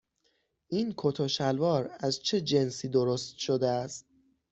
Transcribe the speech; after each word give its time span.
این 0.67 0.93
کت 0.97 1.19
و 1.19 1.27
شلوار 1.27 1.91
از 1.99 2.19
چه 2.21 2.41
جنسی 2.41 2.87
درست 2.89 3.37
شده 3.37 3.67
است؟ 3.67 4.05